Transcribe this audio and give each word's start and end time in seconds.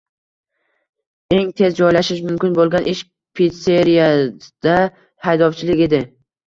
Eng 1.35 1.51
tez 1.61 1.75
joylashish 1.81 2.25
mumkin 2.31 2.57
boʻlgan 2.61 2.91
ish— 2.95 3.07
pitseriyada 3.41 4.81
haydovchilik 5.29 5.91
edi. 5.91 6.07